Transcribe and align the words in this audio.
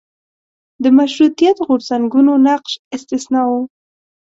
د 0.83 0.85
مشروطیت 0.97 1.57
غورځنګونو 1.65 2.31
نقش 2.47 2.71
استثنا 2.95 3.41
و. 3.49 3.53